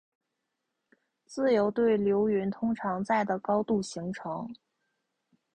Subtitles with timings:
[1.27, 4.51] 自由对流云通常在的高度形成。